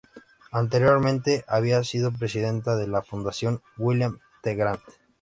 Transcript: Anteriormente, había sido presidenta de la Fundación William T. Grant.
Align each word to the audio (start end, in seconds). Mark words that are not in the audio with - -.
Anteriormente, 0.51 1.45
había 1.47 1.83
sido 1.83 2.11
presidenta 2.11 2.75
de 2.75 2.87
la 2.87 3.03
Fundación 3.03 3.61
William 3.77 4.17
T. 4.41 4.55
Grant. 4.55 4.81